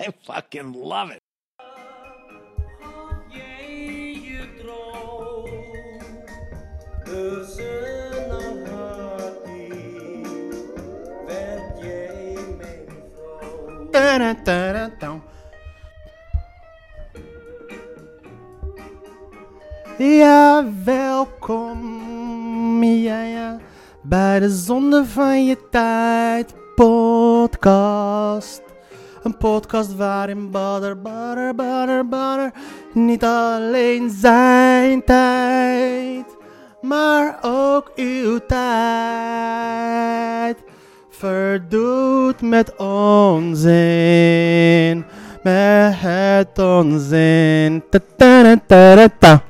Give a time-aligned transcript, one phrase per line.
[0.00, 1.18] I fucking love it.
[19.98, 22.84] Ja, welkom.
[22.84, 23.58] Ja, ja.
[24.02, 28.67] Bij de Zonde van je tijd podcast.
[29.22, 32.52] Een podcast waarin Butter, Butter, Butter, Butter
[32.92, 36.36] niet alleen zijn tijd,
[36.80, 39.78] maar ook uw tijd
[41.10, 43.76] verdoet met onzin.
[45.42, 47.82] Met onzin.
[47.90, 49.42] Ta-ta-ta-ta-ta.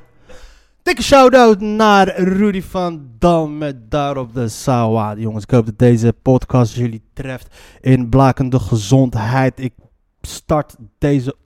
[0.88, 5.14] Dikke shout-out naar Rudy van Dam met daarop de Sawa.
[5.16, 9.60] Jongens, ik hoop dat deze podcast jullie treft in blakende gezondheid.
[9.60, 9.72] Ik
[10.20, 11.36] start deze,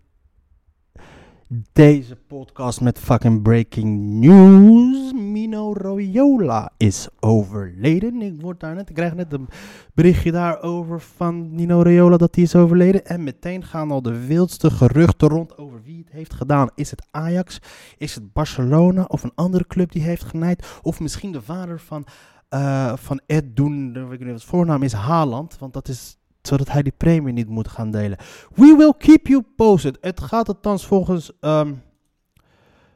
[1.73, 5.13] deze podcast met fucking breaking news.
[5.13, 8.23] Mino Royola is overleden.
[8.23, 9.49] Ik, word daar net, ik krijg net een
[9.95, 13.07] berichtje daarover van Nino Royola dat hij is overleden.
[13.07, 16.71] En meteen gaan al de wildste geruchten rond over wie het heeft gedaan.
[16.75, 17.59] Is het Ajax?
[17.97, 20.81] Is het Barcelona of een andere club die heeft genaaid?
[20.83, 22.07] Of misschien de vader van,
[22.49, 25.59] eh, van Ed Doen, ik weet niet wat het voornaam is, Haaland.
[25.59, 28.19] Want dat is zodat hij die premie niet moet gaan delen.
[28.55, 29.99] We will keep you posted.
[30.01, 31.73] Het gaat althans volgens ehm,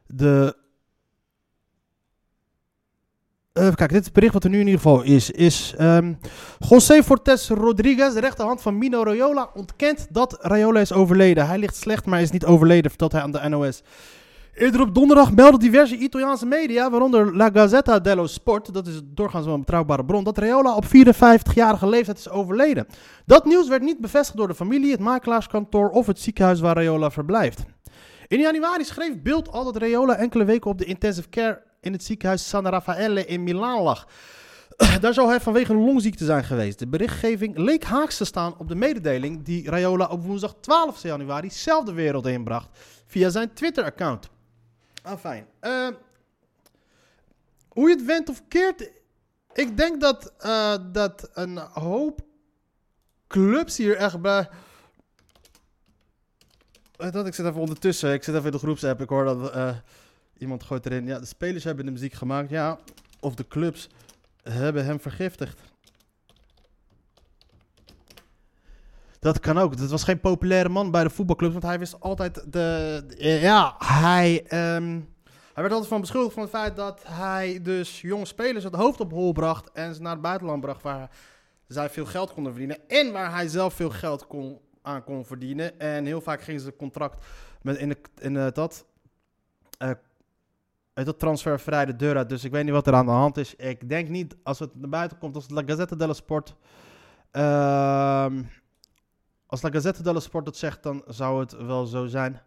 [0.06, 0.56] de...
[3.52, 6.14] Even kijken, dit bericht wat er nu in ieder geval is, is ehm
[6.58, 11.46] José Fortes Rodriguez, de rechterhand van Mino Raiola, ontkent dat Raiola is overleden.
[11.46, 13.82] Hij ligt slecht, maar is niet overleden, vertelt hij aan de NOS.
[14.56, 19.44] Eerder op donderdag meldden diverse Italiaanse media, waaronder La Gazzetta dello Sport, dat is doorgaans
[19.44, 22.86] wel een betrouwbare bron, dat Raiola op 54-jarige leeftijd is overleden.
[23.26, 27.10] Dat nieuws werd niet bevestigd door de familie, het makelaarskantoor of het ziekenhuis waar Raiola
[27.10, 27.64] verblijft.
[28.26, 32.04] In januari schreef Beeld al dat Raiola enkele weken op de intensive care in het
[32.04, 34.06] ziekenhuis San Raffaele in Milaan lag.
[35.00, 36.78] Daar zou hij vanwege een longziekte zijn geweest.
[36.78, 41.50] De berichtgeving leek haaks te staan op de mededeling die Raiola op woensdag 12 januari
[41.50, 42.68] zelf de wereld inbracht
[43.06, 44.34] via zijn Twitter-account.
[45.06, 45.46] Ah, fijn.
[45.60, 45.88] Eh,
[47.68, 48.90] hoe je het went of keert,
[49.52, 52.20] ik denk dat, eh, dat een hoop
[53.26, 54.48] clubs hier echt bij...
[56.96, 59.50] Eh, Dat, ik zit even ondertussen, ik zit even in de groepsapp, ik hoor dat
[59.50, 59.76] eh,
[60.38, 61.06] iemand gooit erin.
[61.06, 62.78] Ja, de spelers hebben de muziek gemaakt, ja.
[63.20, 63.88] Of de clubs
[64.42, 65.60] hebben hem vergiftigd.
[69.26, 69.76] Dat kan ook.
[69.76, 73.04] Dat was geen populaire man bij de voetbalclubs, want hij wist altijd de...
[73.06, 74.44] de- ja, hij...
[74.46, 75.00] ehm,
[75.52, 79.00] hij werd altijd van beschuldigd van het feit dat hij dus jonge spelers het hoofd
[79.00, 81.10] op hol bracht en ze naar het buitenland bracht waar
[81.68, 85.80] zij veel geld konden verdienen en waar hij zelf veel geld kon, aan kon verdienen.
[85.80, 87.24] En heel vaak gingen ze contract
[87.62, 88.86] met in, de, in eh, dat,
[89.78, 89.90] eh,
[90.94, 92.28] uit dat transfervrij de deur uit.
[92.28, 93.54] Dus ik weet niet wat er aan de hand is.
[93.54, 96.54] Ik denk niet, als het naar buiten komt, als het La Gazzetta dello Sport...
[97.30, 98.42] ehm,
[99.46, 102.40] als La Gazzetta dello Sport dat zegt, dan zou het wel zo zijn.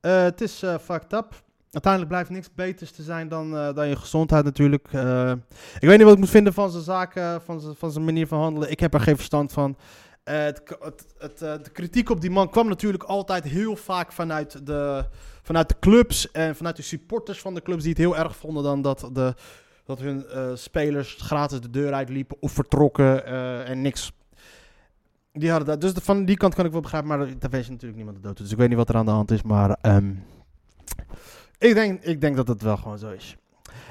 [0.00, 1.46] Eh, het is eh, fucked up.
[1.70, 4.86] Uiteindelijk blijft niks beters te zijn dan, eh, dan je gezondheid natuurlijk.
[5.78, 8.26] Ik weet niet wat ik moet vinden van zijn zaken, van zijn, van zijn manier
[8.26, 8.70] van handelen.
[8.70, 9.76] Ik heb er geen verstand van.
[10.24, 10.62] Het,
[11.18, 15.04] het, de kritiek op die man kwam natuurlijk altijd heel vaak vanuit de,
[15.42, 18.62] vanuit de clubs en vanuit de supporters van de clubs die het heel erg vonden
[18.62, 19.34] dan dat, de,
[19.84, 20.24] dat hun
[20.54, 23.24] spelers gratis de deur uitliepen of vertrokken
[23.66, 24.12] en niks.
[25.38, 25.80] Die hadden dat.
[25.80, 28.36] Dus van die kant kan ik wel begrijpen, maar daar wees natuurlijk niemand de dood.
[28.36, 30.10] Dus ik weet niet wat er aan de hand is, maar ehm,
[31.58, 33.36] ik, denk, ik denk dat het wel gewoon zo is.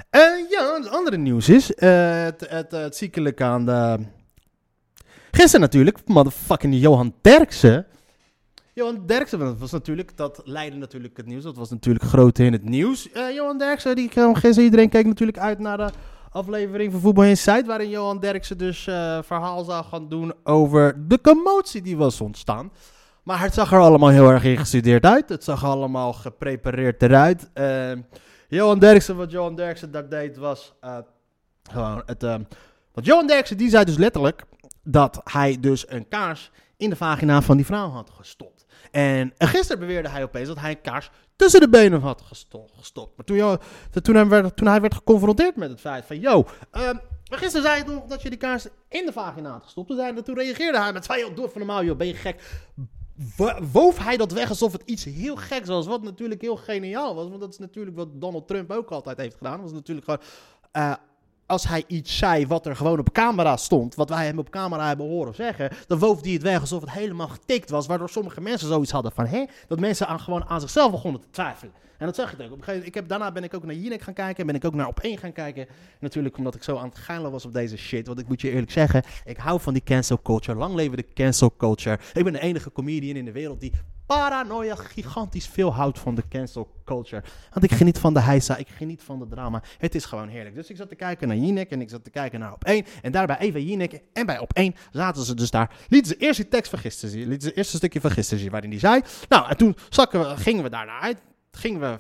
[0.09, 3.99] En ja, het andere nieuws is eh, het, het, ziekelijke aan de...
[5.31, 7.85] Gisteren natuurlijk, motherfucking Johan Derksen.
[8.73, 11.43] Johan Derksen, dat was natuurlijk, dat leidde natuurlijk het nieuws.
[11.43, 13.11] Dat was natuurlijk groot in het nieuws.
[13.11, 15.89] Eh, Johan Derksen, die kwam gisteren, iedereen keek natuurlijk uit naar de
[16.29, 17.65] aflevering van Voetbal Insight.
[17.65, 22.71] Waarin Johan Derksen dus eh, verhaal zou gaan doen over de commotie die was ontstaan.
[23.23, 25.29] Maar het zag er allemaal heel erg ingestudeerd uit.
[25.29, 27.49] Het zag allemaal geprepareerd eruit.
[27.53, 27.91] Eh,
[28.47, 30.97] Johan Derksen, wat Johan Derksen daar deed was eh,
[31.71, 32.23] gewoon het...
[32.23, 32.35] eh,
[32.93, 34.43] want Johan Derksen die zei dus letterlijk
[34.83, 38.65] dat hij dus een kaars in de vagina van die vrouw had gestopt.
[38.91, 43.15] En gisteren beweerde hij opeens dat hij een kaars tussen de benen had gestopt.
[43.15, 43.59] Maar toen,
[44.01, 46.19] toen, hij werd, toen hij werd geconfronteerd met het feit van...
[46.19, 49.87] Yo, um, gisteren zei je nog dat je die kaars in de vagina had gestopt.
[49.87, 51.19] Toen, toen reageerde hij met van...
[51.19, 52.63] Yo, doe even normaal, joh, ben je gek?
[53.71, 55.87] Woof hij dat weg alsof het iets heel geks was.
[55.87, 57.27] Wat natuurlijk heel geniaal was.
[57.27, 59.53] Want dat is natuurlijk wat Donald Trump ook altijd heeft gedaan.
[59.53, 60.21] Dat was natuurlijk gewoon...
[60.73, 60.93] Uh,
[61.47, 64.87] als hij iets zei wat er gewoon op camera stond, wat wij hem op camera
[64.87, 68.41] hebben horen zeggen, dan woof hij het weg alsof het helemaal getikt was, waardoor sommige
[68.41, 71.73] mensen zoiets hadden van, hé, dat mensen aan, gewoon aan zichzelf begonnen te twijfelen.
[71.97, 72.51] En dat zag ik ook.
[72.51, 74.65] Op een gegeven ik heb, daarna ben ik ook naar Jinek gaan kijken, ben ik
[74.65, 75.67] ook naar Op1 gaan kijken.
[75.99, 78.51] Natuurlijk omdat ik zo aan het geilen was op deze shit, want ik moet je
[78.51, 81.99] eerlijk zeggen, ik hou van die cancel culture, lang leven de cancel culture.
[82.13, 83.71] Ik ben de enige comedian in de wereld die
[84.07, 87.23] paranoia gigantisch veel houdt van de cancel culture.
[87.51, 89.63] Want ik geniet van de heisa, ik geniet van de drama.
[89.77, 90.55] Het is gewoon heerlijk.
[90.55, 92.87] Dus ik zat te kijken naar Jinek en ik zat te kijken naar Op1.
[93.01, 95.75] En daarbij even Jinek en bij Op1 zaten ze dus daar.
[95.87, 97.27] Lieten ze eerst die tekst van gisteren zien.
[97.27, 99.01] Lieten ze eerst een stukje van gisteren zien waarin die zei.
[99.29, 101.21] Nou, en toen zakken we, gingen we daarna uit.
[101.51, 101.97] Gingen we...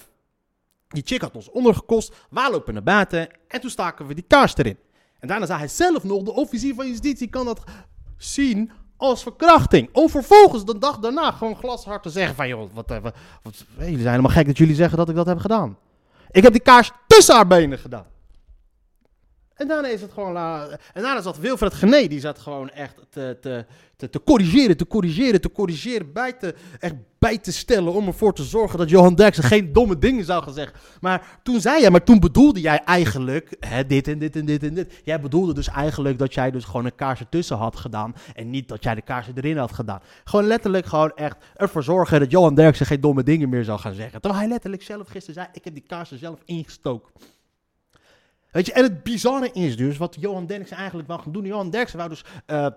[0.87, 2.13] Die chick had ons ondergekost.
[2.29, 3.29] We lopen naar buiten.
[3.47, 4.77] En toen staken we die kaars erin.
[5.19, 7.63] En daarna zei hij zelf nog, de officier van justitie kan dat
[8.17, 9.89] zien als verkrachting.
[9.91, 12.47] Om vervolgens de dag daarna gewoon glashard te zeggen van...
[12.47, 12.97] joh, wat, eh,
[13.43, 15.77] wat, jullie zijn helemaal gek dat jullie zeggen dat ik dat heb gedaan.
[16.31, 18.05] Ik heb die kaars tussen haar benen gedaan.
[19.57, 20.37] En daarna is het gewoon.
[20.93, 25.41] En daarna zat Wilfred Gené, die zat gewoon echt te, te, te, corrigeren, te corrigeren,
[25.41, 29.43] te corrigeren, bij te, echt bij te stellen om ervoor te zorgen dat Johan Derksen
[29.43, 30.79] geen domme dingen zou gaan zeggen.
[31.01, 34.63] Maar toen zei jij, maar toen bedoelde jij eigenlijk hè, dit en dit en dit
[34.63, 35.01] en dit.
[35.03, 38.67] Jij bedoelde dus eigenlijk dat jij dus gewoon een kaars ertussen had gedaan en niet
[38.67, 40.01] dat jij de kaars erin had gedaan.
[40.23, 43.93] Gewoon letterlijk gewoon echt ervoor zorgen dat Johan Derksen geen domme dingen meer zou gaan
[43.93, 44.21] zeggen.
[44.21, 47.11] Terwijl hij letterlijk zelf gisteren zei, ik heb die kaars er zelf ingestoken.
[48.57, 51.45] Weet je, en het bizarre is dus, wat Johan Derksen eigenlijk wou gaan doen.
[51.45, 52.67] Johan Derksen wou dus uh,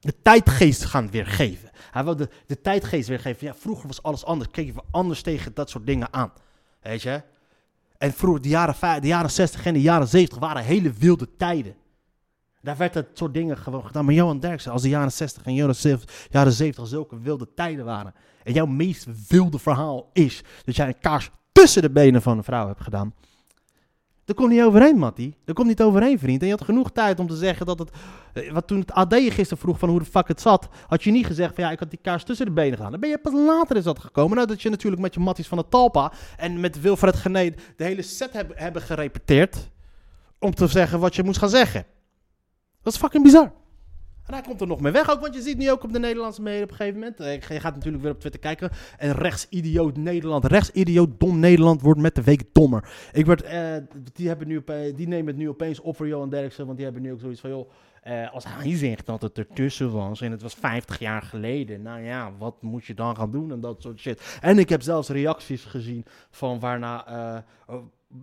[0.00, 1.70] de tijdgeest gaan weergeven.
[1.90, 3.46] Hij wilde de, de tijdgeest weergeven.
[3.46, 4.50] Ja, vroeger was alles anders.
[4.50, 6.32] Keken we anders tegen dat soort dingen aan.
[6.82, 7.22] Weet je?
[7.98, 11.74] En vroeger, de jaren, de jaren 60 en de jaren 70 waren hele wilde tijden.
[12.60, 14.04] Daar werd dat soort dingen gewoon gedaan.
[14.04, 17.84] Maar Johan Derksen, als de jaren 60 en jaren 70, jaren 70 zulke wilde tijden
[17.84, 18.14] waren.
[18.42, 22.44] En jouw meest wilde verhaal is dat jij een kaars tussen de benen van een
[22.44, 23.14] vrouw hebt gedaan.
[24.24, 25.34] Daar komt niet overheen, Matty.
[25.44, 26.40] Daar komt niet overheen, vriend.
[26.40, 27.90] En je had genoeg tijd om te zeggen dat het...
[28.32, 30.68] Eh, wat toen het AD je gisteren vroeg van hoe de fuck het zat...
[30.86, 32.90] had je niet gezegd van ja, ik had die kaars tussen de benen gaan.
[32.90, 34.36] Dan ben je pas later is dat gekomen.
[34.36, 36.12] Nou, dat je natuurlijk met je Matties van de Talpa...
[36.36, 39.70] en met Wilfred Gené de hele set hebben, hebben gerepeteerd...
[40.38, 41.86] om te zeggen wat je moest gaan zeggen.
[42.82, 43.52] Dat is fucking bizar.
[44.26, 45.98] En hij komt er nog mee weg ook, want je ziet nu ook op de
[45.98, 47.20] Nederlandse media op een gegeven moment.
[47.20, 48.70] Eh, je gaat natuurlijk weer op Twitter kijken.
[48.98, 52.88] En rechtsidioot Nederland, rechtsidioot dom Nederland wordt met de week dommer.
[53.12, 53.76] Ik werd, uh,
[54.12, 57.02] die, hebben nu, die nemen het nu opeens op voor Johan Derksen, want die hebben
[57.02, 57.70] nu ook zoiets van, joh,
[58.04, 62.02] uh, als hij zegt dat het ertussen was en het was 50 jaar geleden, nou
[62.02, 64.38] ja, wat moet je dan gaan doen en dat soort shit.
[64.40, 67.44] En ik heb zelfs reacties gezien van waarna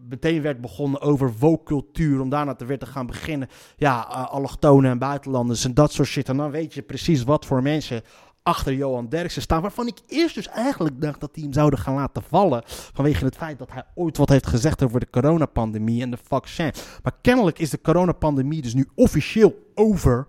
[0.09, 2.21] meteen werd begonnen over woke-cultuur.
[2.21, 3.47] Om daarna te weer te gaan beginnen.
[3.75, 6.29] Ja, uh, allochtonen en buitenlanders en dat soort shit.
[6.29, 8.03] En dan weet je precies wat voor mensen
[8.43, 9.61] achter Johan Derksen staan.
[9.61, 12.61] Waarvan ik eerst dus eigenlijk dacht dat die hem zouden gaan laten vallen.
[12.65, 16.71] Vanwege het feit dat hij ooit wat heeft gezegd over de coronapandemie en de vaccin.
[17.03, 20.27] Maar kennelijk is de coronapandemie dus nu officieel over.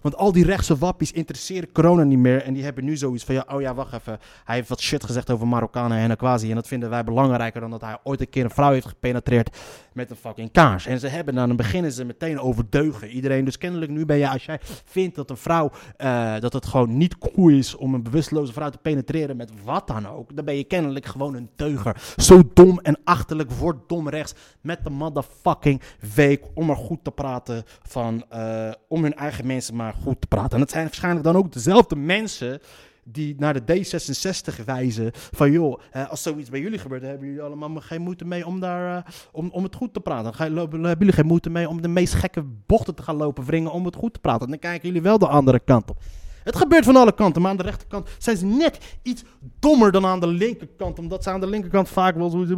[0.00, 2.42] Want al die rechtse wappies interesseren corona niet meer.
[2.42, 4.18] En die hebben nu zoiets van, ja, oh ja, wacht even.
[4.44, 6.48] Hij heeft wat shit gezegd over Marokkanen en Aquasi.
[6.48, 9.56] En dat vinden wij belangrijker dan dat hij ooit een keer een vrouw heeft gepenetreerd
[9.92, 10.86] met een fucking kaars.
[10.86, 13.08] En ze hebben dan, dan beginnen ze meteen over deugen.
[13.08, 16.66] Iedereen, dus kennelijk nu ben je, als jij vindt dat een vrouw, uh, dat het
[16.66, 20.36] gewoon niet cool is om een bewusteloze vrouw te penetreren met wat dan ook.
[20.36, 21.96] Dan ben je kennelijk gewoon een deuger.
[22.16, 25.80] Zo dom en achterlijk wordt dom rechts met de motherfucking
[26.14, 30.26] week om er goed te praten van, uh, om hun eigen mensen maar goed te
[30.26, 30.52] praten.
[30.52, 32.60] En het zijn waarschijnlijk dan ook dezelfde mensen
[33.04, 35.10] die naar de D66 wijzen.
[35.14, 38.96] Van joh, als zoiets bij jullie gebeurt, hebben jullie allemaal geen moeite mee om, daar,
[38.96, 40.32] uh, om, om het goed te praten.
[40.36, 43.84] Hebben jullie geen moeite mee om de meest gekke bochten te gaan lopen wringen om
[43.84, 44.48] het goed te praten.
[44.48, 45.98] Dan kijken jullie wel de andere kant op.
[46.44, 49.22] Het gebeurt van alle kanten, maar aan de rechterkant zijn ze net iets
[49.58, 50.98] dommer dan aan de linkerkant.
[50.98, 52.52] Omdat ze aan de linkerkant vaak wel zoiets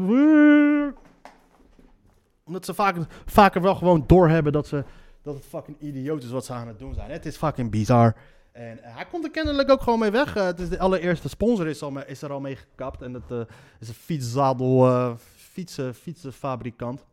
[2.45, 2.97] Omdat ze vaak,
[3.27, 4.85] vaker wel gewoon doorhebben dat ze
[5.23, 7.11] dat het fucking idioot is wat ze aan het doen zijn.
[7.11, 8.17] Het is fucking bizar.
[8.53, 10.37] En uh, hij komt er kennelijk ook gewoon mee weg.
[10.37, 13.03] Uh, het is de allereerste sponsor is, al is er al mee gekapt.
[13.03, 13.41] En dat uh,
[13.81, 17.05] is een fietszadel, fietsen, fietsenfabrikant.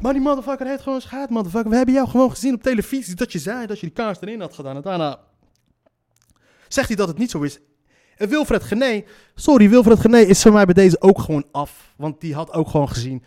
[0.00, 1.70] Maar die motherfucker heeft gewoon schaad, motherfucker.
[1.70, 4.40] We hebben jou gewoon gezien op televisie dat je zei dat je die kaars erin
[4.40, 4.76] had gedaan.
[4.76, 5.20] En daarna
[6.68, 7.60] zegt hij dat het niet zo is.
[8.16, 11.92] En Wilfred Gené, sorry, Wilfred Gené is voor mij bij deze ook gewoon af.
[11.96, 13.24] Want die had ook gewoon gezien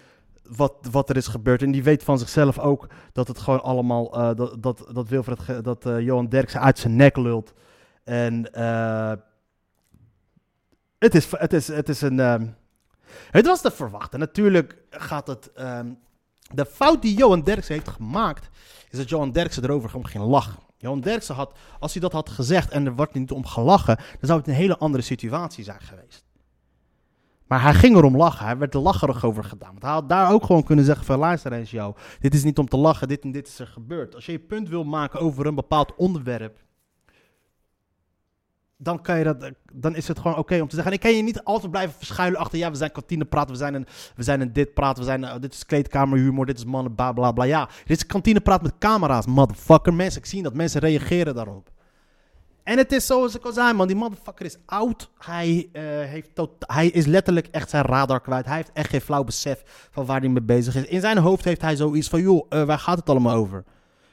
[0.49, 1.61] wat, wat er is gebeurd.
[1.61, 5.63] En die weet van zichzelf ook dat het gewoon allemaal, eh, dat, dat, dat Wilfred,
[5.63, 7.53] dat eh, Johan Derksen uit zijn nek lult.
[8.03, 9.13] En eh,
[10.97, 12.47] het, is, het, is, het is een, ehm,
[13.31, 14.19] het was te verwachten.
[14.19, 15.91] Natuurlijk gaat het, ehm,
[16.53, 18.49] de fout die Johan Derksen heeft gemaakt,
[18.89, 20.59] is dat Johan Derksen erover ging lachen.
[20.77, 24.17] Johan Derksen had, als hij dat had gezegd en er wordt niet om gelachen, dan
[24.21, 26.26] zou het een hele andere situatie zijn geweest.
[27.47, 28.45] Maar hij ging erom lachen.
[28.45, 29.69] Hij werd er lacherig over gedaan.
[29.69, 31.95] Want hij had daar ook gewoon kunnen zeggen van luister eens jou.
[32.19, 33.07] Dit is niet om te lachen.
[33.07, 34.15] Dit en dit is er gebeurd.
[34.15, 36.65] Als je je punt wil maken over een bepaald onderwerp.
[38.79, 40.91] Dan, kan je dat, dan is het gewoon oké om te zeggen.
[40.91, 42.57] En ik kan je niet altijd blijven verschuilen achter.
[42.57, 43.51] Ja, we zijn kantine praten.
[43.51, 45.03] We zijn een, we zijn een dit praten.
[45.03, 46.45] We zijn, eh, dit is kleedkamerhumor.
[46.45, 47.43] Dit is mannen bla bla bla.
[47.43, 49.25] Ja, dit is kantine praat met camera's.
[49.25, 49.93] Motherfucker.
[49.93, 50.53] Mensen, ik zie dat.
[50.53, 51.69] Mensen reageren daarop.
[52.67, 53.87] En het is zoals ik al zei, man.
[53.87, 55.09] Die motherfucker is oud.
[55.17, 58.45] Hij, eh, heeft hij is letterlijk echt zijn radar kwijt.
[58.45, 60.83] Hij heeft echt geen flauw besef van waar hij mee bezig is.
[60.83, 63.63] In zijn hoofd heeft hij zoiets van, joh, eh, waar gaat het allemaal over?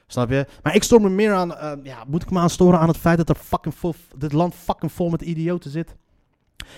[0.06, 0.46] Snap je?
[0.62, 2.96] Maar ik stoor me meer aan, eh, ja, moet ik me aan storen aan het
[2.96, 5.94] feit dat er fucking vol, dit land fucking vol met idioten zit?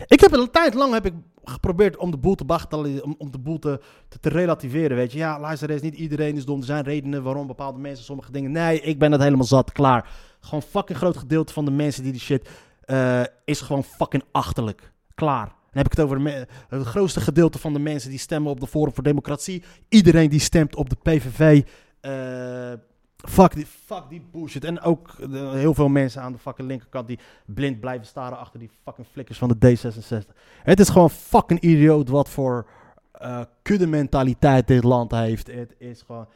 [0.06, 1.14] Ik heb een tijd lang heb ik
[1.44, 3.80] geprobeerd om de boel te bagatelliseren, om, om de boel te,
[4.20, 5.18] te, relativeren, weet je.
[5.18, 6.58] Ja, luister eens, niet iedereen is dom.
[6.58, 8.52] Er zijn redenen waarom bepaalde mensen sommige dingen...
[8.52, 10.10] Nee, ik ben het helemaal zat, klaar.
[10.46, 12.48] Gewoon fucking groot gedeelte van de mensen die die shit...
[12.84, 14.92] eh, is gewoon fucking achterlijk.
[15.14, 15.46] Klaar.
[15.46, 18.66] Dan heb ik het over het grootste gedeelte van de mensen die stemmen op de
[18.66, 19.62] Forum voor Democratie.
[19.88, 21.62] Iedereen die stemt op de PVV.
[22.00, 22.72] eh,
[23.16, 24.64] fuck, die, fuck die bullshit.
[24.64, 25.14] En ook
[25.52, 29.38] heel veel mensen aan de fucking linkerkant die blind blijven staren achter die fucking flikkers
[29.38, 30.34] van de D66.
[30.62, 32.66] Het is gewoon fucking idioot wat voor
[33.12, 35.46] eh kudde mentaliteit dit land heeft.
[35.46, 36.26] Het is gewoon...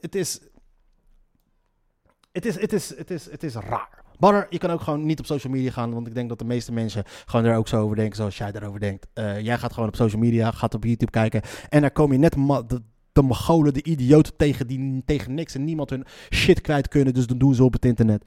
[0.00, 0.40] Het is...
[2.34, 4.02] Het is, het is, het is, het is raar.
[4.18, 6.44] Banner, je kan ook gewoon niet op social media gaan, want ik denk dat de
[6.44, 9.06] meeste mensen gewoon er ook zo over denken zoals jij daarover denkt.
[9.12, 12.18] Eh, jij gaat gewoon op social media, gaat op YouTube kijken en daar kom je
[12.18, 16.88] net de, de Mongolen, de idioten tegen die tegen niks en niemand hun shit kwijt
[16.88, 18.24] kunnen, dus dan doen ze op het internet.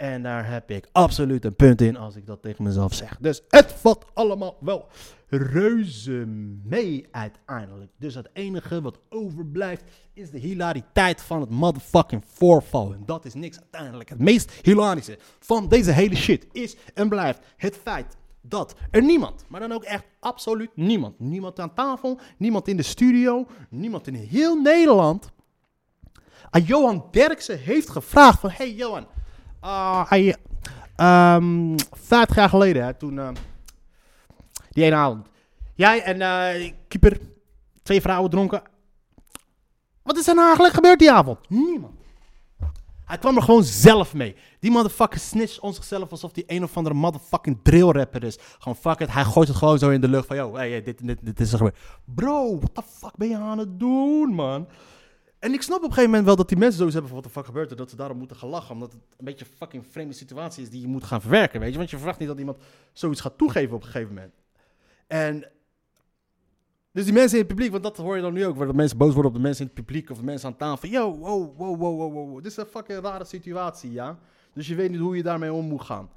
[0.00, 3.16] En daar heb ik absoluut een punt in als ik dat tegen mezelf zeg.
[3.18, 4.86] Dus het valt allemaal wel
[5.28, 6.24] reuze
[6.64, 7.90] mee uiteindelijk.
[7.96, 12.92] Dus het enige wat overblijft is de hilariteit van het motherfucking voorval.
[12.92, 14.08] En dat is niks uiteindelijk.
[14.08, 19.44] Het meest hilarische van deze hele shit is en blijft het feit dat er niemand,
[19.48, 24.14] maar dan ook echt absoluut niemand, niemand aan tafel, niemand in de studio, niemand in
[24.14, 25.30] heel Nederland
[26.50, 29.06] aan Johan Derksen heeft gevraagd van, hey Johan,
[29.60, 30.36] ah, hij,
[30.96, 33.28] ehm, 50 jaar geleden, hè, toen, eh,
[34.70, 35.26] die ene avond,
[35.74, 37.20] jij en eh keeper,
[37.82, 38.62] twee vrouwen dronken.
[40.02, 41.38] Wat is er nou eigenlijk gebeurd die avond?
[41.48, 41.98] Niemand.
[43.04, 44.36] Hij kwam er gewoon zelf mee.
[44.60, 48.38] Die motherfucker snitcht ons zichzelf alsof hij een of andere motherfucking drill rapper is.
[48.58, 51.06] Gewoon fuck it, hij gooit het gewoon zo in de lucht van, yo, hey, dit,
[51.06, 51.78] dit, dit is er gebeurd.
[52.04, 54.68] Bro, what the fuck ben je aan het doen, man?
[55.40, 57.32] En ik snap op een gegeven moment wel dat die mensen zoiets hebben van wat
[57.32, 58.74] de fuck gebeurt er, dat ze daarom moeten gaan lachen.
[58.74, 61.70] Omdat het een beetje een fucking vreemde situatie is die je moet gaan verwerken, weet
[61.70, 61.76] je.
[61.76, 62.58] Want je verwacht niet dat iemand
[62.92, 64.34] zoiets gaat toegeven op een gegeven moment.
[65.06, 65.44] En
[66.92, 68.74] dus die mensen in het publiek, want dat hoor je dan nu ook, waar dat
[68.74, 70.88] mensen boos worden op de mensen in het publiek of de mensen aan tafel.
[70.88, 72.36] Yo, wow, wow, wow, wow, wow.
[72.36, 74.18] Dit is een fucking rare situatie, ja.
[74.54, 76.10] Dus je weet niet hoe je daarmee om moet gaan.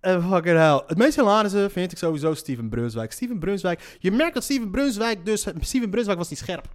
[0.00, 0.82] En fucking hell.
[0.86, 3.12] Het meest hilarische vind ik sowieso Steven Brunswijk.
[3.12, 6.68] Steven Brunswijk, je merkt dat Steven Brunswijk dus, Steven Brunswijk was niet scherp.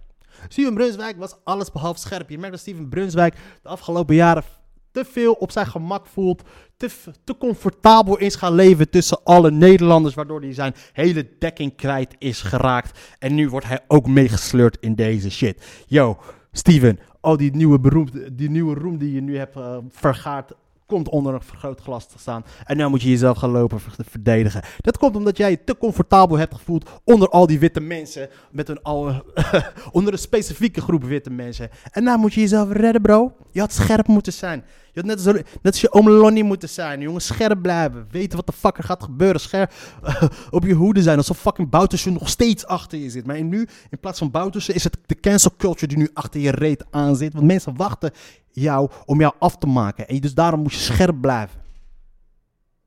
[0.48, 2.30] Steven Brunswijk was alles behalve scherp.
[2.30, 4.44] Je merkt dat Steven Brunswijk de afgelopen jaren
[4.92, 6.42] te veel op zijn gemak voelt.
[6.76, 6.90] Te,
[7.24, 10.14] te comfortabel is gaan leven tussen alle Nederlanders.
[10.14, 12.98] Waardoor hij zijn hele dekking kwijt is geraakt.
[13.18, 15.84] En nu wordt hij ook meegesleurd in deze shit.
[15.86, 16.18] Yo,
[16.52, 20.52] Steven, al die nieuwe, beroemd, die nieuwe roem die je nu hebt eh, vergaard.
[20.90, 22.44] Komt onder een vergrootglas te staan.
[22.64, 24.62] En nu moet je jezelf gaan lopen ver- verdedigen.
[24.78, 28.28] Dat komt omdat jij je te comfortabel hebt gevoeld onder al die witte mensen.
[28.50, 29.22] Met een al,
[29.92, 31.70] onder een specifieke groep witte mensen.
[31.90, 33.32] En nou moet je jezelf redden, bro.
[33.50, 34.64] Je had scherp moeten zijn.
[34.92, 37.00] Je had net, zo, net als je oom Lonnie moeten zijn.
[37.00, 38.06] Jongen, scherp blijven.
[38.10, 39.40] Weten wat de fuck er gaat gebeuren.
[39.40, 39.72] Scherp
[40.50, 41.16] op je hoede zijn.
[41.16, 43.26] Alsof fucking Boutersen nog steeds achter je zit.
[43.26, 46.50] Maar nu, in plaats van Boutersen, is het de cancel culture die nu achter je
[46.50, 47.32] reet aan zit.
[47.32, 48.10] Want mensen wachten
[48.50, 50.08] jou om jou af te maken.
[50.08, 51.60] En dus daarom moet je scherp blijven.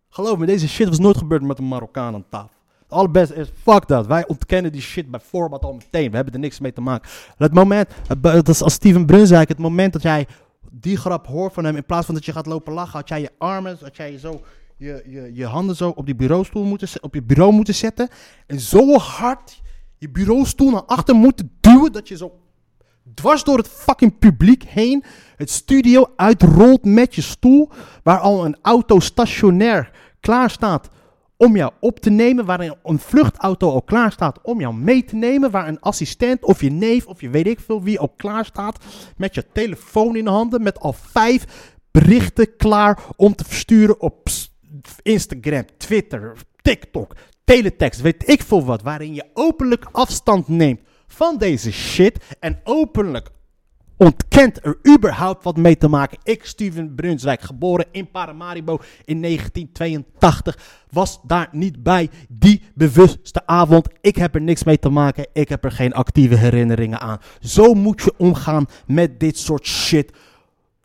[0.09, 2.57] Geloof me, deze shit was nooit gebeurd met een Marokkaan aan tafel.
[2.81, 4.07] Het allerbeste is, fuck dat.
[4.07, 6.09] Wij ontkennen die shit bij voorbaat al meteen.
[6.09, 7.09] We hebben er niks mee te maken.
[7.37, 7.89] Het moment,
[8.21, 10.27] dat is als Steven Brunswijk, het moment dat jij
[10.71, 13.21] die grap hoort van hem, in plaats van dat je gaat lopen lachen, had jij
[13.21, 14.41] je armen, had jij je zo,
[14.77, 18.09] je, je, je handen zo op die bureaustoel moeten, op je bureau moeten zetten.
[18.47, 19.61] En zo hard
[19.97, 22.42] je bureaustoel naar achter moeten duwen, dat je zo
[23.13, 25.03] dwars door het fucking publiek heen
[25.35, 27.69] het studio uitrolt met je stoel,
[28.03, 30.89] waar al een auto stationair klaar staat
[31.37, 35.15] om jou op te nemen, waarin een vluchtauto al klaar staat om jou mee te
[35.15, 38.45] nemen, waar een assistent of je neef of je weet ik veel wie al klaar
[38.45, 38.83] staat
[39.17, 44.29] met je telefoon in de handen, met al vijf berichten klaar om te versturen op
[45.01, 50.79] Instagram, Twitter, TikTok, teletext, weet ik veel wat, waarin je openlijk afstand neemt
[51.13, 53.29] van deze shit en openlijk
[53.97, 56.17] ontkent er überhaupt wat mee te maken.
[56.23, 60.57] Ik, Steven Brunswijk, geboren in Paramaribo in 1982,
[60.89, 63.87] was daar niet bij die bewuste avond.
[64.01, 65.27] Ik heb er niks mee te maken.
[65.33, 67.19] Ik heb er geen actieve herinneringen aan.
[67.39, 70.11] Zo moet je omgaan met dit soort shit.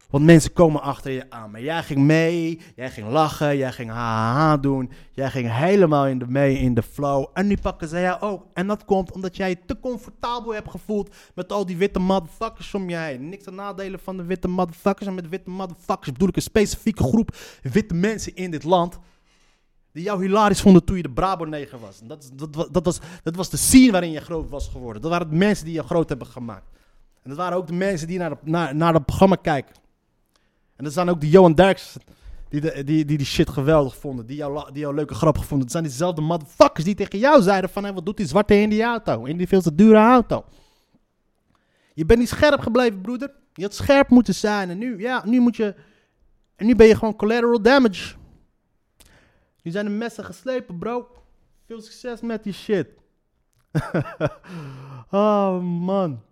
[0.08, 1.50] Want mensen komen achter je aan.
[1.50, 4.90] Maar jij ging mee, jij ging lachen, jij ging haha doen.
[5.12, 7.26] Jij ging helemaal in de mee in de flow.
[7.32, 8.46] En nu pakken ze jou ook.
[8.52, 12.74] En dat komt omdat jij je te comfortabel hebt gevoeld met al die witte motherfuckers
[12.74, 13.28] om je heen.
[13.28, 15.06] Niks aan nadelen van de witte motherfuckers.
[15.06, 18.98] En met witte motherfuckers bedoel ik een specifieke groep witte mensen in dit land.
[19.92, 22.00] Die jou hilarisch vonden toen je de Brabo-neger was.
[22.00, 25.02] En Dat, dat, dat, was, dat was de scene waarin je groot was geworden.
[25.02, 26.70] Dat waren de mensen die je groot hebben gemaakt.
[27.22, 29.74] En dat waren ook de mensen die naar, de, naar, naar programma kijken.
[30.78, 31.96] En dat zijn ook de Johan Derks
[32.48, 34.26] die, die, die die shit geweldig vonden.
[34.26, 35.60] Die jou, la- die jou leuke grappen vonden.
[35.60, 37.84] Het zijn diezelfde motherfuckers die tegen jou zeiden van...
[37.84, 39.24] Hé, wat doet die zwarte in die auto?
[39.24, 40.44] In die veel te dure auto.
[41.94, 43.32] Je bent niet scherp gebleven, broeder.
[43.52, 44.70] Je had scherp moeten zijn.
[44.70, 45.74] En nu, ja, nu moet je...
[46.56, 48.14] En nu ben je gewoon collateral damage.
[49.62, 51.08] Nu zijn de messen geslepen, bro.
[51.66, 52.88] Veel succes met die shit.
[55.10, 56.22] oh, man.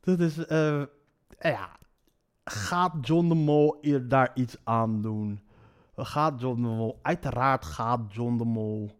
[0.00, 0.46] Dit is...
[0.46, 0.82] eh
[1.40, 1.70] ja,
[2.50, 5.40] gaat John de Mol daar iets aan doen?
[5.96, 8.90] Gaat John de Mol, uiteraard gaat John de Mol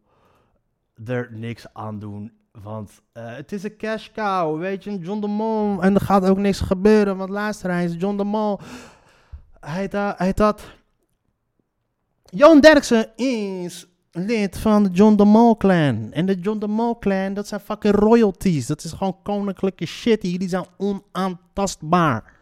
[1.04, 2.32] er niks aan doen.
[2.62, 5.82] Want eh, het is een cash cow, weet je, John de Mol.
[5.82, 8.60] En er gaat ook niks gebeuren, want luister eens, John de Mol.
[9.60, 10.62] Hij, da, hij had...
[12.22, 16.12] Johan Derksen is lid van de John de Mol clan.
[16.12, 18.66] En de John de Mol clan, dat zijn fucking royalties.
[18.66, 20.20] Dat is gewoon koninklijke shit.
[20.20, 22.35] Die zijn onaantastbaar.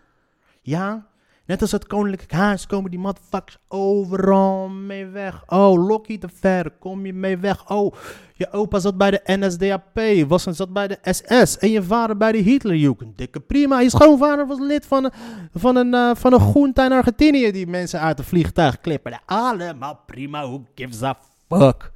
[0.64, 1.06] Ja?
[1.46, 5.42] Net als het koninklijk huis komen die motherfuckers overal mee weg.
[5.46, 7.70] Oh, Lokkie te ver, kom je mee weg.
[7.70, 7.94] Oh,
[8.34, 11.58] je opa zat bij de NSDAP, was zat bij de SS.
[11.58, 13.18] En je vader bij de Hitlerjugend.
[13.18, 13.80] Dikke prima.
[13.80, 15.12] Je schoonvader was lid van een,
[15.54, 19.20] van een, eh, van een groente in Argentinië die mensen uit de vliegtuig klippen.
[19.26, 21.92] Allemaal prima, who gives a fuck.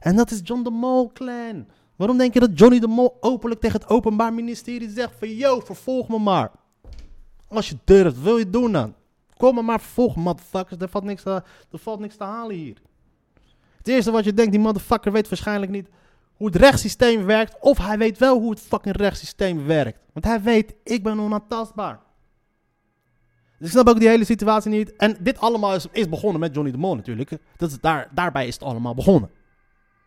[0.00, 1.66] En dat is John de Mol clan.
[1.96, 5.28] Waarom denk je dat Johnny de Mol openlijk tegen het Openbaar Ministerie zegt van...
[5.28, 6.50] Yo, vervolg me maar.
[7.48, 8.94] Als je durft, wil je doen dan.
[9.36, 10.80] Kom maar maar vervolgen, motherfuckers.
[10.80, 12.76] Er valt, niks te, er valt niks te halen hier.
[13.76, 15.88] Het eerste wat je denkt, die motherfucker weet waarschijnlijk niet
[16.34, 17.56] hoe het rechtssysteem werkt.
[17.60, 19.98] Of hij weet wel hoe het fucking rechtssysteem werkt.
[20.12, 22.00] Want hij weet, ik ben onaantastbaar.
[23.58, 24.96] Dus ik snap ook die hele situatie niet.
[24.96, 27.30] En dit allemaal is, is begonnen met Johnny de Mol natuurlijk.
[27.56, 29.30] Dat is daar, daarbij is het allemaal begonnen.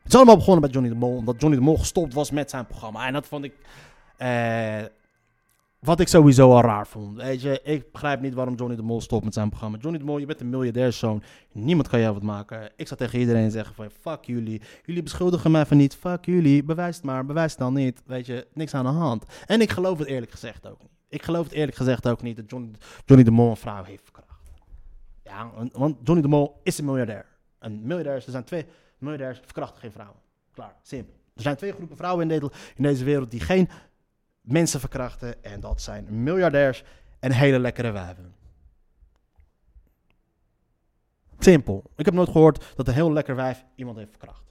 [0.03, 1.15] Het is allemaal begonnen met Johnny de Mol.
[1.15, 3.07] Omdat Johnny de Mol gestopt was met zijn programma.
[3.07, 3.53] En dat vond ik...
[4.17, 4.77] eh,
[5.87, 7.17] wat ik sowieso al raar vond.
[7.17, 9.77] Weet je, ik begrijp niet waarom Johnny de Mol stopt met zijn programma.
[9.77, 11.23] Johnny de Mol, je bent een miljardairszoon.
[11.51, 12.71] Niemand kan jou wat maken.
[12.75, 14.61] Ik zou tegen iedereen zeggen van, fuck jullie.
[14.85, 15.95] Jullie beschuldigen mij van niet.
[15.95, 16.63] Fuck jullie.
[16.63, 17.25] Bewijs het maar.
[17.25, 18.01] Bewijs het dan niet.
[18.05, 19.25] Weet je, niks aan de hand.
[19.45, 20.91] En ik geloof het eerlijk gezegd ook niet.
[21.09, 22.71] Ik geloof het eerlijk gezegd ook niet dat Johnny,
[23.05, 24.51] Johnny de Mol een vrouw heeft verkracht.
[25.23, 27.25] Ja, want- Johnny de Mol is een miljardair.
[27.59, 28.65] Een miljardairs, er zijn twee
[28.97, 30.17] miljardairs, verkrachten geen vrouwen.
[30.53, 31.13] Klaar, simpel.
[31.35, 33.69] Er zijn twee groepen vrouwen in deze wereld die geen
[34.47, 35.43] mensen verkrachten.
[35.43, 36.83] En dat zijn miljardairs
[37.19, 38.35] en hele lekkere wijven.
[41.39, 41.83] Simpel.
[41.95, 44.43] Ik heb nooit gehoord dat een heel lekker wijf iemand heeft verkracht.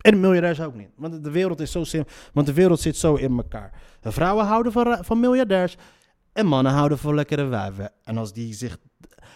[0.00, 0.88] En miljardairs ook niet.
[0.96, 2.12] Want de wereld is zo simpel.
[2.32, 3.72] Want de wereld zit zo in elkaar.
[4.00, 5.76] Vrouwen houden van, van miljardairs.
[6.32, 7.92] En mannen houden van lekkere wijven.
[8.04, 8.78] En als, die zich,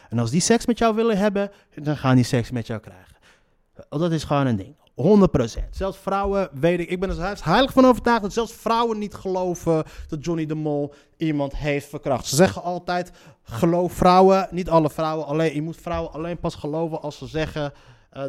[0.09, 3.17] en als die seks met jou willen hebben, dan gaan die seks met jou krijgen.
[3.89, 4.77] Dat is gewoon een ding.
[5.01, 5.69] 100%.
[5.71, 9.85] Zelfs vrouwen, weet ik, ik ben er heilig van overtuigd dat zelfs vrouwen niet geloven
[10.09, 12.27] dat Johnny de Mol iemand heeft verkracht.
[12.27, 17.03] Ze zeggen altijd, geloof vrouwen, niet alle vrouwen, alleen, je moet vrouwen alleen pas geloven
[17.03, 17.73] als ze zeggen,
[18.11, 18.25] eh,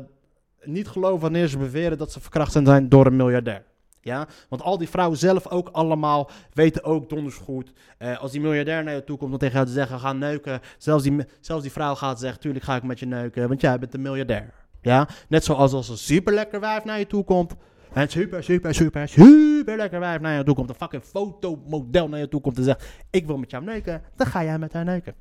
[0.64, 3.64] niet geloven wanneer ze beweren dat ze verkracht zijn door een miljardair.
[4.04, 7.74] Ja, want al die vrouwen zelf ook allemaal weten ook donders goed.
[7.98, 10.60] eh, als die miljardair naar je toe komt om tegen jou te zeggen, ga neuken.
[10.78, 13.80] Zelfs die, zelfs die vrouw gaat zeggen, tuurlijk ga ik met je neuken, want jij
[13.80, 14.61] bent een miljardair.
[14.82, 17.56] Ja, net zoals als een super lekker wijf naar je toe komt.
[17.94, 20.70] En super, super, super, super lekker wijf naar je toe komt.
[20.70, 24.04] Een fucking fotomodel naar je toe komt en zegt, ik wil met jou neuken.
[24.16, 25.16] Dan ga jij met haar neuken.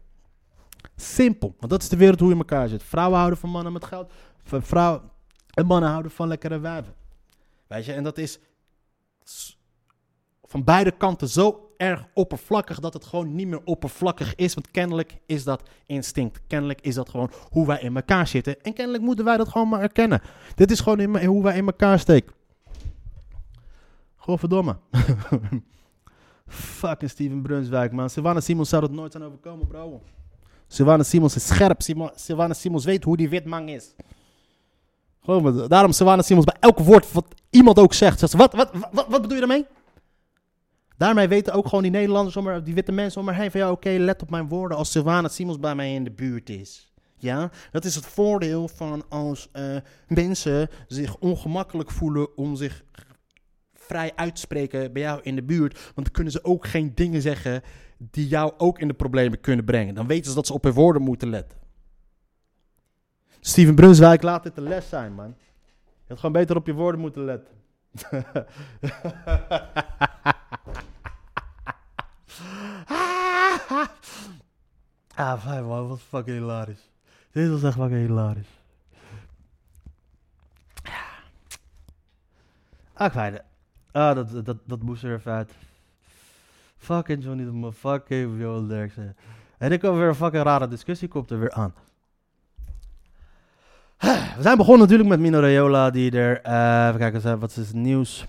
[0.96, 1.54] Simpel.
[1.58, 2.82] Want dat is de wereld hoe je in elkaar zit.
[2.82, 4.12] Vrouwen houden van mannen met geld.
[4.44, 5.02] Vrouwen
[5.50, 6.94] en mannen houden van lekkere wijven.
[7.66, 8.38] Weet je, en dat is
[10.42, 14.54] van beide kanten zo erg oppervlakkig dat het gewoon niet meer oppervlakkig is.
[14.54, 16.40] Want kennelijk is dat instinct.
[16.46, 18.62] Kennelijk is dat gewoon hoe wij in elkaar zitten.
[18.62, 20.20] En kennelijk moeten wij dat gewoon maar erkennen.
[20.54, 22.32] Dit is gewoon hoe wij in elkaar steken.
[24.16, 24.76] Godverdomme.
[26.46, 28.10] Fucking Steven Brunswijk, man.
[28.10, 30.02] Sylvana Simons zou het nooit zijn overkomen, bro.
[30.66, 31.82] Sylvana Simons is scherp.
[32.14, 33.94] Sylvana Simons weet hoe die witman is.
[35.20, 38.18] Gewoon, daarom Sylvana Simons bij elk woord wat iemand ook zegt.
[38.18, 39.66] Zegt ze, wat, wat, wat, wat bedoel je daarmee?
[41.00, 43.70] Daarmee weten ook gewoon die Nederlanders, om die witte mensen om me heen van ja,
[43.70, 46.92] oké, let op mijn woorden als Sylvana Simons bij mij in de buurt is.
[47.16, 49.76] Ja, dat is het voordeel van als uh,
[50.08, 52.84] mensen zich ongemakkelijk voelen om zich
[53.74, 55.72] vrij uit te spreken bij jou in de buurt.
[55.72, 57.62] Want dan kunnen ze ook geen dingen zeggen
[57.98, 59.94] die jou ook in de problemen kunnen brengen.
[59.94, 61.58] Dan weten ze dat ze op hun woorden moeten letten.
[63.40, 65.34] Steven Brunswijk, laat dit de les zijn, man.
[65.84, 67.54] Je had gewoon beter op je woorden moeten letten.
[75.14, 76.90] ah, fijn man, wat fucking hilarisch.
[77.32, 78.58] Dit was echt fucking hilarisch.
[82.92, 83.40] Ah, fijn.
[83.92, 85.52] Ah, dat, dat, dat moest er even uit.
[86.76, 89.16] Fucking Johnny de Motherfucking fucking Joel Derksen.
[89.58, 91.74] En ik kwam weer een fucking rare discussie, komt er weer aan.
[94.36, 97.72] We zijn begonnen natuurlijk met Mino Raiola, die er, uh, even kijken, wat is het
[97.72, 98.26] nieuws?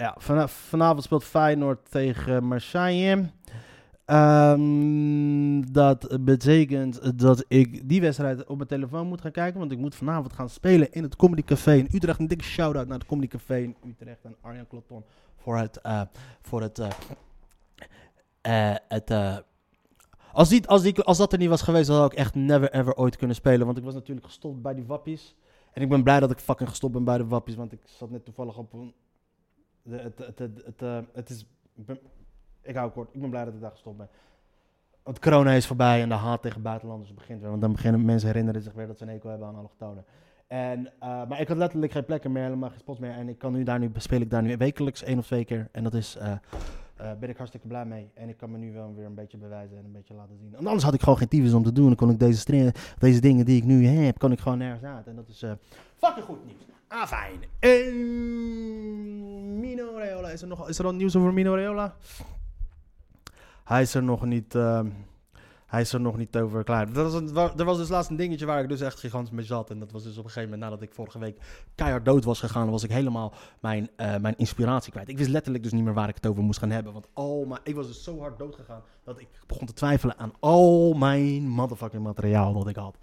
[0.00, 0.14] Ja,
[0.46, 3.30] vanavond speelt Feyenoord tegen Marseille.
[4.06, 9.58] Um, dat betekent dat ik die wedstrijd op mijn telefoon moet gaan kijken.
[9.58, 12.18] Want ik moet vanavond gaan spelen in het Comedy Café in Utrecht.
[12.18, 15.04] Een dikke shout-out naar het Comedy Café in Utrecht en Arjan Kloton
[15.36, 15.80] voor het...
[15.86, 16.02] Uh,
[16.42, 19.10] voor het, uh, het
[20.32, 22.72] als, die, als, die, als dat er niet was geweest, dan had ik echt never
[22.72, 23.66] ever ooit kunnen spelen.
[23.66, 25.36] Want ik was natuurlijk gestopt bij die wappies.
[25.72, 27.54] En ik ben blij dat ik fucking gestopt ben bij de wappies.
[27.54, 28.94] Want ik zat net toevallig op een...
[29.82, 31.46] De, het, is...
[32.62, 33.08] Ik, hou kort.
[33.14, 34.08] Ik ben blij dat ik daar gestopt ben.
[35.02, 37.48] Want corona is voorbij en de haat tegen buitenlanders begint weer.
[37.50, 40.04] Want dan beginnen mensen herinneren zich weer dat ze een eco hebben aan allochtonen.
[40.46, 43.10] En, uh, maar ik had letterlijk geen plekken meer, helemaal geen spots meer.
[43.10, 45.68] En ik kan nu daar nu, speel ik daar nu wekelijks één of twee keer.
[45.72, 46.16] En dat is...
[46.16, 46.32] Uh,
[47.20, 48.10] ben ik hartstikke blij mee.
[48.14, 50.54] En ik kan me nu wel weer een beetje bewijzen en een beetje laten zien.
[50.54, 51.86] En anders had ik gewoon geen tyfus om te doen.
[51.86, 55.06] Dan kon ik deze, deze dingen die ik nu heb, kon ik gewoon nergens uit.
[55.06, 55.44] En dat is
[55.96, 56.62] fucking goed nieuws.
[56.92, 57.44] Ah, fijn.
[57.58, 57.94] En
[59.60, 60.28] Mino Reola.
[60.28, 61.94] Is er nog is er al nieuws over Mino Reola?
[63.64, 64.54] Hij is er nog niet...
[64.54, 64.80] Uh,
[65.66, 66.92] hij is er nog niet over klaar.
[66.92, 69.44] Dat was een, er was dus laatst een dingetje waar ik dus echt gigantisch mee
[69.44, 69.70] zat.
[69.70, 71.40] En dat was dus op een gegeven moment nadat ik vorige week
[71.74, 75.08] keihard dood was gegaan, was ik helemaal mijn, uh, mijn inspiratie kwijt.
[75.08, 76.92] Ik wist letterlijk dus niet meer waar ik het over moest gaan hebben.
[76.92, 80.32] Want al ik was dus zo hard dood gegaan dat ik begon te twijfelen aan
[80.40, 82.96] al mijn motherfucking materiaal dat ik had.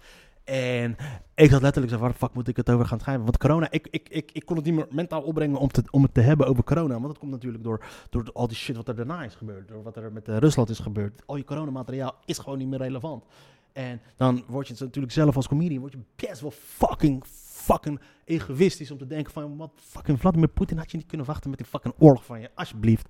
[0.48, 0.96] En
[1.34, 3.24] ik had letterlijk zo, waar fuck moet ik het over gaan schrijven?
[3.24, 6.02] Want corona, ik, ik, ik, ik kon het niet meer mentaal opbrengen om, te, om
[6.02, 6.92] het te hebben over corona.
[6.92, 9.68] Want dat komt natuurlijk door, door al die shit wat er daarna is gebeurd.
[9.68, 11.22] Door wat er met uh, Rusland is gebeurd.
[11.26, 13.24] Al je coronamateriaal is gewoon niet meer relevant.
[13.72, 18.90] En dan word je natuurlijk zelf als comedian word je best wel fucking, fucking egoïstisch
[18.90, 19.56] om te denken van...
[19.56, 22.50] Wat fucking Vladimir Poetin had je niet kunnen wachten met die fucking oorlog van je,
[22.54, 23.08] alsjeblieft.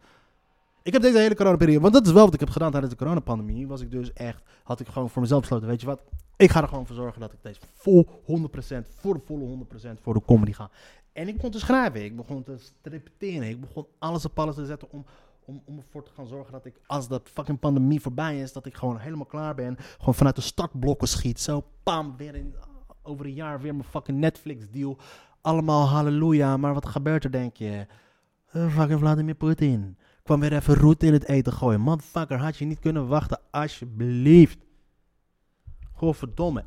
[0.82, 2.98] Ik heb deze hele coronaperiode, want dat is wel wat ik heb gedaan tijdens de
[2.98, 6.00] coronapandemie, was ik dus echt, had ik gewoon voor mezelf besloten, weet je wat,
[6.38, 10.00] ik ga er gewoon voor zorgen dat ik deze vol 100%, voor de volle 100%
[10.00, 10.70] voor de comedy ga.
[11.12, 14.66] En ik begon te schrijven, ik begon te, repeteren, ik begon alles op alles te
[14.66, 15.04] zetten om,
[15.44, 18.66] om, om ervoor te gaan zorgen dat ik, als dat fucking pandemie voorbij is, dat
[18.66, 19.76] ik gewoon helemaal klaar ben.
[19.98, 21.40] Gewoon vanuit de startblokken schiet.
[21.40, 22.54] Zo, pam, weer in,
[23.02, 24.98] over een jaar weer mijn fucking Netflix deal.
[25.40, 27.86] Allemaal halleluja, maar wat gebeurt er denk je?
[28.52, 31.80] Uh, fucking Vladimir Putin kwam weer even roet in het eten gooien.
[31.80, 34.67] Motherfucker, had je niet kunnen wachten, alsjeblieft.
[36.00, 36.64] Verdomme.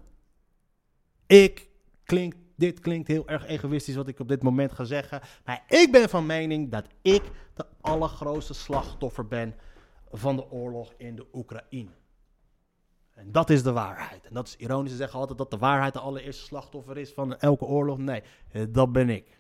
[1.26, 1.70] Ik
[2.04, 5.22] klink, dit klinkt heel erg egoïstisch wat ik op dit moment ga zeggen.
[5.46, 9.56] Maar ik ben van mening dat ik de allergrootste slachtoffer ben
[10.12, 11.92] van de oorlog in de Oekraïne.
[13.14, 14.26] En dat is de waarheid.
[14.26, 14.92] En dat is ironisch.
[14.92, 17.98] Ze zeggen altijd dat de waarheid de allereerste slachtoffer is van elke oorlog.
[17.98, 18.24] Nee,
[18.70, 19.40] dat ben ik.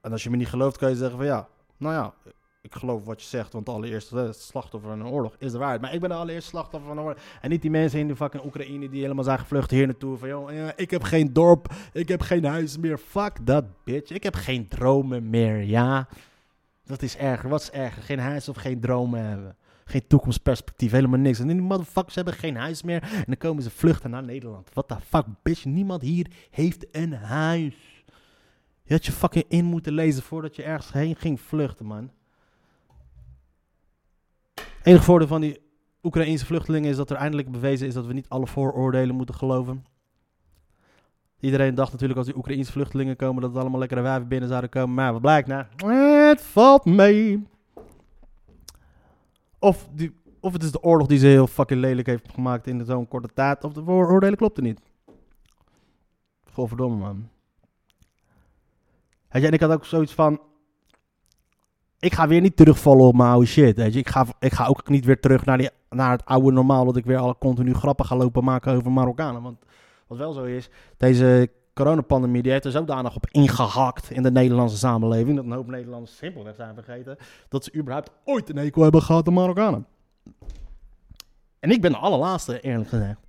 [0.00, 3.04] En als je me niet gelooft, kan je zeggen van ja, nou ja, ik geloof
[3.04, 5.80] wat je zegt, want allereerst het slachtoffer van een oorlog is de waarheid.
[5.80, 7.22] Maar ik ben de allereerste slachtoffer van een oorlog.
[7.40, 10.16] En niet die mensen in de fucking Oekraïne die helemaal zijn gevlucht hier naartoe.
[10.16, 12.98] Van joh, ja, ik heb geen dorp, ik heb geen huis meer.
[12.98, 14.10] Fuck dat bitch.
[14.10, 16.08] Ik heb geen dromen meer, ja.
[16.84, 17.48] Dat is erger.
[17.48, 18.02] Wat is erger?
[18.02, 19.56] Geen huis of geen dromen hebben?
[19.84, 21.38] Geen toekomstperspectief, helemaal niks.
[21.38, 23.02] En die motherfuckers hebben geen huis meer.
[23.02, 24.68] En dan komen ze vluchten naar Nederland.
[24.72, 25.64] What the fuck, bitch?
[25.64, 28.04] Niemand hier heeft een huis.
[28.82, 32.10] Je had je fucking in moeten lezen voordat je ergens heen ging vluchten, man.
[34.82, 35.60] Enig voordeel van die
[36.02, 39.84] Oekraïense vluchtelingen is dat er eindelijk bewezen is dat we niet alle vooroordelen moeten geloven.
[41.40, 44.70] Iedereen dacht natuurlijk als die Oekraïense vluchtelingen komen dat het allemaal lekkere wijven binnen zouden
[44.70, 44.94] komen.
[44.94, 45.64] Maar wat blijkt nou?
[46.28, 47.46] Het valt mee.
[49.58, 52.84] Of, die, of het is de oorlog die ze heel fucking lelijk heeft gemaakt in
[52.84, 53.64] zo'n korte tijd.
[53.64, 54.80] Of de vooroordelen klopten niet.
[56.52, 57.28] Godverdomme man.
[59.28, 60.40] En ik had ook zoiets van...
[62.02, 63.78] Ik ga weer niet terugvallen op mijn oude shit.
[63.78, 66.84] Ik, ga, ik ga ook niet weer terug naar, die, naar het oude normaal.
[66.84, 69.42] Dat ik weer alle continu grappen ga lopen maken over Marokkanen.
[69.42, 69.58] Want
[70.06, 74.76] wat wel zo is, deze coronapandemie die heeft er zodanig op ingehakt in de Nederlandse
[74.76, 75.36] samenleving.
[75.36, 77.16] Dat een hoop Nederlanders simpelweg zijn vergeten.
[77.48, 79.86] Dat ze überhaupt ooit een eco hebben gehad aan Marokkanen.
[81.60, 83.20] En ik ben de allerlaatste, eerlijk gezegd.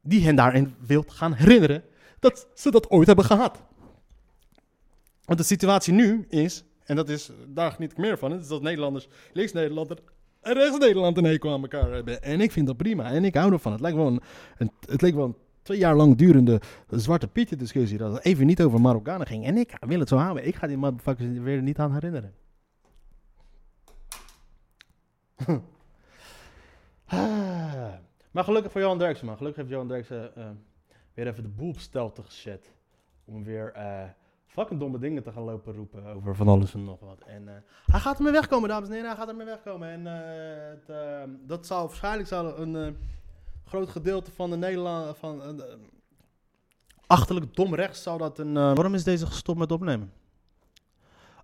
[0.00, 1.82] Die hen daarin wilt gaan herinneren
[2.18, 3.62] dat ze dat ooit hebben gehad.
[5.24, 8.62] Want de situatie nu is, en dat is, daar geniet ik meer van, is dat
[8.62, 9.98] Nederlanders, links-Nederlander
[10.40, 12.22] en rechts-Nederland een hekel aan elkaar hebben.
[12.22, 13.72] En ik vind dat prima en ik hou ervan.
[13.72, 14.06] Het lijkt wel
[14.56, 18.46] een, het leek wel een twee jaar lang durende Zwarte Pietje discussie, dat het even
[18.46, 19.44] niet over Marokkanen ging.
[19.44, 20.46] En ik wil het zo houden.
[20.46, 22.34] Ik ga die motherfuckers weer niet aan herinneren.
[27.06, 27.92] Ah.
[28.30, 29.36] maar gelukkig voor Johan Derksen, man.
[29.36, 30.50] Gelukkig heeft Johan Derksen eh,
[31.14, 32.72] weer even de boel op stelte gezet.
[33.24, 34.04] Om weer eh,
[34.52, 37.22] fucking domme dingen te gaan lopen roepen over van alles en nog wat.
[37.26, 37.54] En eh,
[37.86, 39.08] hij gaat ermee wegkomen, dames en heren.
[39.08, 39.88] Hij gaat ermee wegkomen.
[39.88, 40.86] En het,
[41.48, 42.96] dat zou waarschijnlijk zou een
[43.64, 45.16] groot gedeelte van de Nederland...
[45.16, 45.62] Van,
[47.06, 48.52] achterlijk dom rechts zou dat een...
[48.52, 50.12] waarom is deze gestopt met opnemen?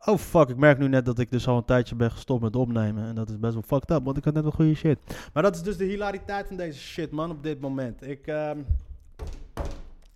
[0.04, 2.56] Oh fuck, ik merk nu net dat ik dus al een tijdje ben gestopt met
[2.56, 3.04] opnemen.
[3.04, 4.98] En dat is best wel fucked up, want ik had net wel goede shit.
[5.32, 8.06] Maar dat is dus de hilariteit van deze shit, man, op dit moment.
[8.06, 8.66] Ik, um,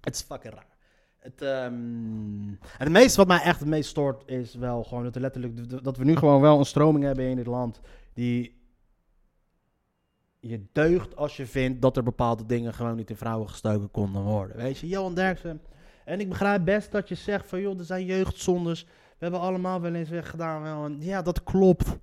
[0.01, 0.72] het is fucking raar.
[1.23, 5.85] Het, en het meeste wat mij echt het meest stoort is wel gewoon dat, letterlijk,
[5.85, 7.81] dat we nu gewoon wel een stroming hebben in dit land
[8.15, 8.61] die
[10.41, 14.23] je deugt als je vindt dat er bepaalde dingen gewoon niet in vrouwen gestoken konden
[14.23, 14.57] worden.
[14.57, 15.61] Weet je, Johan Derksen.
[16.05, 18.85] En ik begrijp best dat je zegt van joh, er zijn jeugdzondes.
[18.85, 20.97] We hebben allemaal wel eens weggedaan.
[20.99, 21.99] Ja, dat klopt.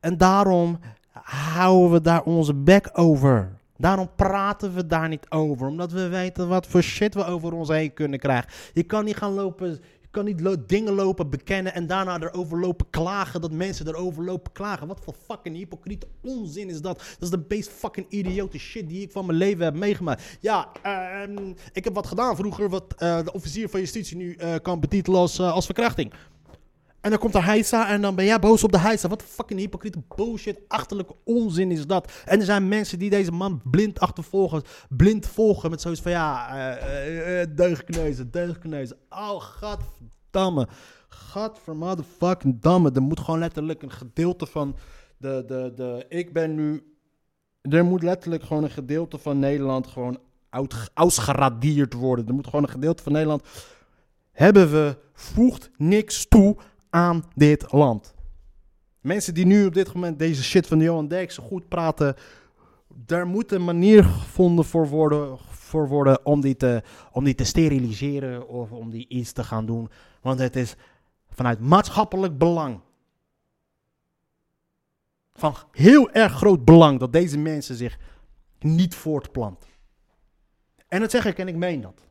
[0.00, 0.78] En daarom
[1.22, 3.58] houden we daar onze bek over.
[3.78, 5.66] Daarom praten we daar niet over.
[5.66, 8.50] Omdat we weten wat voor shit we over ons heen kunnen krijgen.
[8.72, 9.70] Je kan niet gaan lopen.
[10.00, 13.40] Je kan niet dingen lopen bekennen en daarna erover lopen klagen.
[13.40, 14.86] Dat mensen erover lopen klagen.
[14.86, 16.98] Wat voor fucking hypocriete onzin is dat?
[16.98, 20.36] Dat is de meest fucking idiote shit die ik van mijn leven heb meegemaakt.
[20.40, 22.68] Ja, uh, ik heb wat gedaan vroeger.
[22.68, 26.12] Wat uh, de officier van justitie nu uh, kan betitelen als, uh, als verkrachting.
[27.00, 29.08] En dan komt er heisa en dan ben jij boos op de heisa.
[29.08, 32.12] Wat fucking hypocriete bullshit, achterlijke onzin is dat.
[32.24, 36.54] En er zijn mensen die deze man blind achtervolgen, blind volgen met zoiets van ja,
[36.54, 38.96] uh, uh, deugkneuzen, deugkneuzen.
[39.08, 40.68] Oh, godverdamme.
[41.08, 42.90] Godvermotherfucking damme.
[42.92, 44.76] Er moet gewoon letterlijk een gedeelte van
[45.16, 46.96] de, de, de, ik ben nu,
[47.62, 50.18] er moet letterlijk gewoon een gedeelte van Nederland gewoon
[50.94, 52.26] uitgeradeerd worden.
[52.26, 53.42] Er moet gewoon een gedeelte van Nederland,
[54.32, 56.56] hebben we, voegt niks toe
[56.96, 58.14] aan dit land.
[59.00, 62.16] Mensen die nu op dit moment deze shit van Johan Derksen goed praten,
[62.88, 66.82] daar moet een manier gevonden voor worden, voor worden om, die te,
[67.12, 69.90] om die te steriliseren of om die iets te gaan doen.
[70.20, 70.74] Want het is
[71.30, 72.80] vanuit maatschappelijk belang.
[75.32, 77.98] Van heel erg groot belang dat deze mensen zich
[78.58, 79.70] niet voortplanten.
[80.88, 82.05] En dat zeg ik en ik meen dat.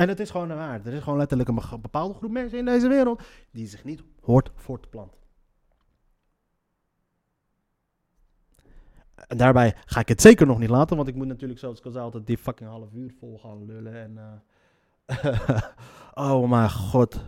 [0.00, 0.86] En het is gewoon waar.
[0.86, 4.50] Er is gewoon letterlijk een bepaalde groep mensen in deze wereld die zich niet hoort
[4.54, 5.18] voort te planten.
[9.26, 11.84] En daarbij ga ik het zeker nog niet laten, want ik moet natuurlijk zoals ik
[11.84, 13.94] al zei altijd die fucking half uur vol gaan lullen.
[13.94, 14.42] En,
[15.24, 15.58] uh,
[16.40, 17.20] oh mijn god.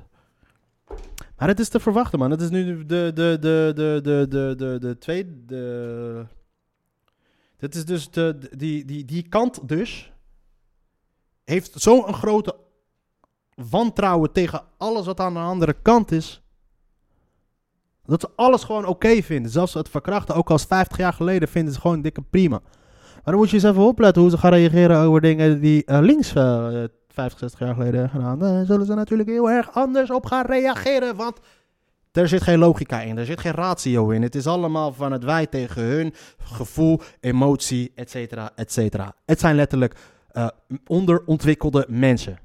[1.37, 2.31] Maar het is te verwachten, man.
[2.31, 5.45] Het is nu de, de, de, de, de, de, de, de tweede.
[5.47, 6.27] De,
[7.57, 10.13] dit is dus de, die, die, die kant dus
[11.45, 12.57] heeft zo'n grote
[13.55, 16.43] wantrouwen tegen alles wat aan de andere kant is.
[18.05, 19.51] Dat ze alles gewoon oké vinden.
[19.51, 22.61] Zelfs het verkrachten, ook als 50 jaar geleden, vinden ze gewoon dikke prima.
[23.15, 25.99] Maar dan moet je eens even opletten hoe ze gaan reageren over dingen die uh,
[26.01, 28.39] links uh, 50, 60 jaar geleden gedaan.
[28.39, 31.17] Daar zullen ze natuurlijk heel erg anders op gaan reageren.
[31.17, 31.41] Want
[32.13, 34.23] er zit geen logica in, er zit geen ratio in.
[34.23, 39.15] Het is allemaal van het wij tegen hun, gevoel, emotie, et cetera, et cetera.
[39.27, 39.95] Het zijn letterlijk
[40.33, 40.49] uh,
[40.87, 42.39] onderontwikkelde mensen.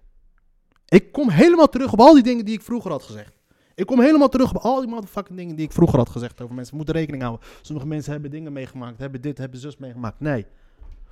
[0.87, 3.37] Ik kom helemaal terug op al die dingen die ik vroeger had gezegd.
[3.75, 6.55] Ik kom helemaal terug op al die motherfucking dingen die ik vroeger had gezegd over
[6.55, 6.71] mensen.
[6.71, 7.47] We moeten rekening houden.
[7.61, 10.19] Sommige mensen hebben dingen meegemaakt, hebben dit, hebben zus meegemaakt.
[10.19, 10.45] Nee.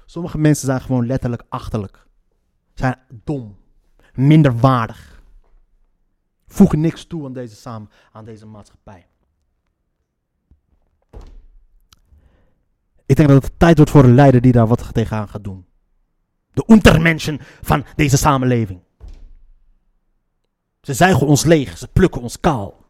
[0.06, 2.08] Sommige mensen zijn gewoon letterlijk achterlijk.
[2.74, 3.58] Zijn dom.
[4.14, 5.24] Minderwaardig.
[6.48, 9.08] Voegen niks toe aan deze samen, aan deze maatschappij.
[13.06, 15.66] Ik denk dat het tijd wordt voor een leider die daar wat tegenaan gaat doen.
[16.52, 18.85] De untermenschen van deze samenleving.
[20.86, 22.86] Ze zuigen ons leeg, ze plukken ons kaal.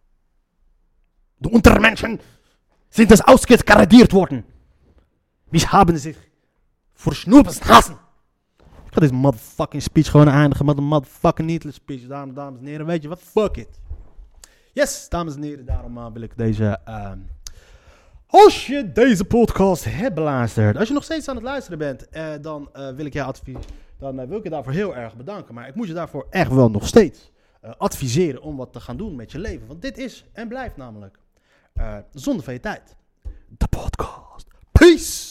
[1.38, 2.19] De untermenschen
[2.89, 4.45] sind als ausgekaradiert worden.
[5.49, 6.17] Wie hebben zich
[6.93, 7.97] voor snoepenshassen.
[8.58, 12.08] Ik ga deze motherfucking speech gewoon eindigen met een motherfucking needless speech.
[12.08, 13.21] Daarom, dames en heren, weet je wat?
[13.21, 13.79] Fuck it.
[14.73, 16.79] Yes, dames en heren, daarom uh, wil ik deze...
[16.86, 17.19] ehm,
[18.27, 22.27] als je deze podcast hebt beluisterd, als je nog steeds aan het luisteren bent, eh,
[22.41, 23.58] dan eh, wil ik je advi-
[23.97, 25.53] dan eh, wil ik je daarvoor heel erg bedanken.
[25.53, 27.34] Maar ik moet je daarvoor echt wel nog steeds
[27.65, 29.67] eh, adviseren om wat te gaan doen met je leven.
[29.67, 31.19] Want dit is en blijft namelijk
[31.73, 32.95] eh, zonde van je tijd.
[33.47, 34.47] De podcast.
[34.71, 35.24] Peace!